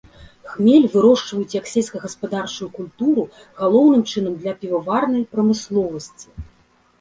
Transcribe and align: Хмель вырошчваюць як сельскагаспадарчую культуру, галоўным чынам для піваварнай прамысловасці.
Хмель 0.51 0.85
вырошчваюць 0.93 1.55
як 1.55 1.65
сельскагаспадарчую 1.73 2.69
культуру, 2.77 3.27
галоўным 3.61 4.01
чынам 4.13 4.33
для 4.41 4.53
піваварнай 4.65 5.23
прамысловасці. 5.37 6.27